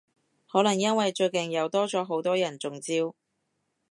[0.51, 3.13] 可能因為最近又多咗好多人中招？